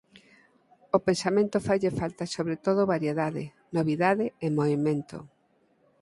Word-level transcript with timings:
ó 0.95 0.97
pensamento 1.07 1.63
faille 1.67 1.97
falta 2.01 2.23
sobre 2.35 2.55
todo 2.65 2.89
variedade, 2.93 3.43
novidade 3.77 4.25
e 4.45 4.47
movemento. 4.57 5.17